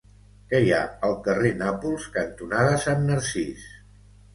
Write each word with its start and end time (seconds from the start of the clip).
Què 0.53 0.61
hi 0.67 0.71
ha 0.77 0.79
al 1.09 1.13
carrer 1.29 1.53
Nàpols 1.61 2.11
cantonada 2.19 2.77
Sant 2.89 3.09
Narcís? 3.15 3.73